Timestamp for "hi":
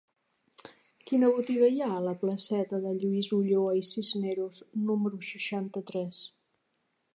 1.73-1.83